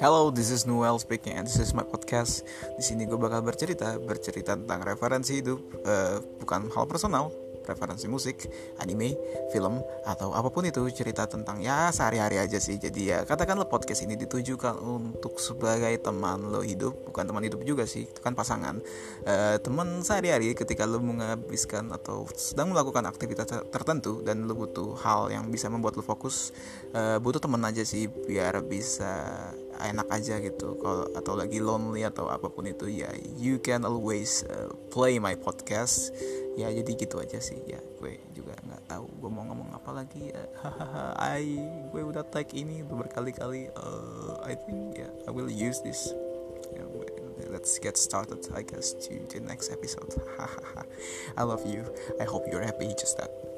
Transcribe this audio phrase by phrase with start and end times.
[0.00, 2.40] Hello, this is Noel speaking and this is my podcast.
[2.72, 7.28] Di sini gue bakal bercerita, bercerita tentang referensi hidup, uh, bukan hal personal,
[7.68, 8.48] referensi musik,
[8.80, 9.12] anime,
[9.52, 9.76] film,
[10.08, 12.80] atau apa pun itu cerita tentang ya sehari-hari aja sih.
[12.80, 17.84] Jadi ya katakanlah podcast ini ditujukan untuk sebagai teman lo hidup, bukan teman hidup juga
[17.84, 18.80] sih, itu kan pasangan.
[19.28, 25.28] Uh, teman sehari-hari ketika lo menghabiskan atau sedang melakukan aktivitas tertentu dan lo butuh hal
[25.28, 26.56] yang bisa membuat lo fokus,
[26.96, 29.28] uh, butuh teman aja sih biar bisa
[29.88, 30.76] enak aja gitu.
[30.76, 35.34] Kalau atau lagi lonely atau apa pun itu ya you can always uh, play my
[35.38, 36.12] podcast.
[36.58, 37.56] Ya jadi gitu aja sih.
[37.64, 40.30] Ya gue juga nggak tahu gue mau ngomong apa lagi.
[40.30, 41.58] Ya hahaha I
[41.90, 43.72] gue udah tag ini berkali-kali.
[43.74, 46.12] Uh, I think ya yeah, I will use this.
[46.70, 46.86] Yeah,
[47.50, 50.14] let's get started I guess to the next episode.
[50.38, 50.84] Hahaha
[51.34, 51.88] I love you.
[52.20, 53.49] I hope you're happy just that